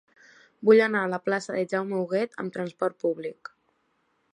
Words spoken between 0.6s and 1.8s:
Vull anar a la plaça de